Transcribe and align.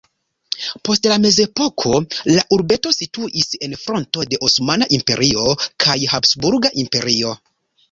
Post 0.87 1.03
la 1.11 1.17
mezepoko 1.25 1.91
la 2.37 2.45
urbeto 2.57 2.95
situis 3.01 3.53
en 3.69 3.77
fronto 3.83 4.27
de 4.33 4.41
Osmana 4.49 4.89
Imperio 5.01 5.47
kaj 5.87 6.01
Habsburga 6.17 6.75
Imperio. 6.87 7.39